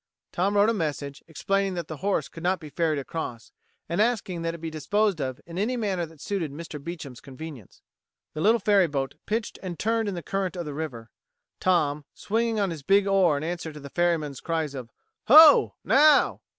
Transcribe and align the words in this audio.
Tom 0.31 0.55
wrote 0.55 0.67
a 0.71 0.73
message, 0.73 1.21
explaining 1.27 1.75
that 1.75 1.87
the 1.87 1.97
horse 1.97 2.27
could 2.27 2.41
not 2.41 2.59
be 2.59 2.69
ferried 2.71 2.97
across, 2.97 3.51
and 3.87 4.01
asking 4.01 4.41
that 4.41 4.55
it 4.55 4.57
be 4.57 4.71
disposed 4.71 5.21
of 5.21 5.39
in 5.45 5.59
any 5.59 5.77
manner 5.77 6.07
that 6.07 6.19
suited 6.19 6.51
Mr. 6.51 6.83
Beecham's 6.83 7.21
convenience. 7.21 7.83
The 8.33 8.41
little 8.41 8.57
ferryboat 8.59 9.13
pitched 9.27 9.59
and 9.61 9.77
turned 9.77 10.09
in 10.09 10.15
the 10.15 10.23
current 10.23 10.55
of 10.55 10.65
the 10.65 10.73
river. 10.73 11.11
Tom, 11.59 12.05
swinging 12.15 12.59
on 12.59 12.71
his 12.71 12.81
big 12.81 13.05
oar 13.05 13.37
in 13.37 13.43
answer 13.43 13.71
to 13.71 13.79
the 13.79 13.91
ferryman's 13.91 14.39
cries 14.41 14.73
of 14.73 14.89
"Ho!" 15.27 15.75
"Now!" 15.83 16.41